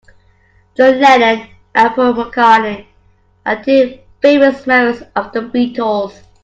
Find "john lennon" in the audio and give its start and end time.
0.75-1.47